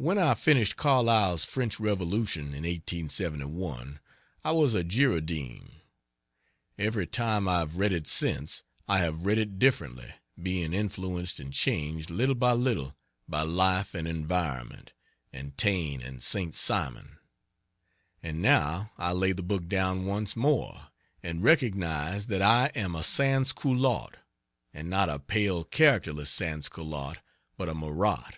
When 0.00 0.16
I 0.16 0.34
finished 0.36 0.76
Carlyle's 0.76 1.44
French 1.44 1.80
Revolution 1.80 2.54
in 2.54 2.62
1871, 2.62 3.98
I 4.44 4.52
was 4.52 4.72
a 4.72 4.84
Girondin; 4.84 5.72
every 6.78 7.04
time 7.08 7.48
I 7.48 7.58
have 7.58 7.78
read 7.78 7.90
it 7.90 8.06
since, 8.06 8.62
I 8.86 8.98
have 8.98 9.26
read 9.26 9.38
it 9.38 9.58
differently 9.58 10.14
being 10.40 10.72
influenced 10.72 11.40
and 11.40 11.52
changed, 11.52 12.10
little 12.10 12.36
by 12.36 12.52
little, 12.52 12.94
by 13.28 13.42
life 13.42 13.92
and 13.92 14.06
environment 14.06 14.92
(and 15.32 15.58
Taine 15.58 16.00
and 16.00 16.22
St. 16.22 16.54
Simon): 16.54 17.18
and 18.22 18.40
now 18.40 18.92
I 18.98 19.10
lay 19.10 19.32
the 19.32 19.42
book 19.42 19.66
down 19.66 20.06
once 20.06 20.36
more, 20.36 20.90
and 21.24 21.42
recognize 21.42 22.28
that 22.28 22.40
I 22.40 22.66
am 22.76 22.94
a 22.94 23.02
Sansculotte! 23.02 24.14
And 24.72 24.88
not 24.88 25.08
a 25.08 25.18
pale, 25.18 25.64
characterless 25.64 26.30
Sansculotte, 26.30 27.18
but 27.56 27.68
a 27.68 27.74
Marat. 27.74 28.36